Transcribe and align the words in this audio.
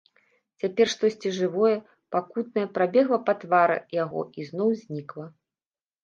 Цяпер 0.61 0.87
штосьці 0.93 1.33
жывое, 1.39 1.73
пакутнае 2.15 2.63
прабегла 2.77 3.19
па 3.27 3.35
твары 3.43 3.75
яго 4.03 4.21
і 4.39 4.47
зноў 4.49 4.69
знікла. 4.81 5.25